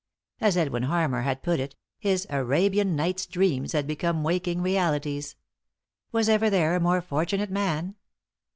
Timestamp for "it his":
1.59-2.25